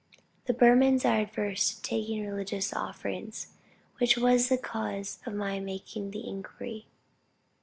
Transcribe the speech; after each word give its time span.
(The 0.45 0.53
Burmans 0.55 1.05
are 1.05 1.21
averse 1.29 1.75
to 1.75 1.81
taking 1.83 2.25
religious 2.25 2.73
offerings, 2.73 3.53
which 3.99 4.17
was 4.17 4.49
the 4.49 4.57
cause 4.57 5.19
of 5.27 5.35
my 5.35 5.59
making 5.59 6.09
the 6.09 6.27
inquiry.) 6.27 6.87